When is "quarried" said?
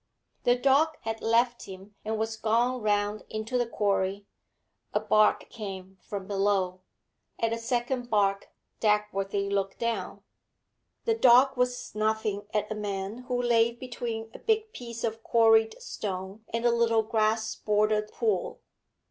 15.21-15.79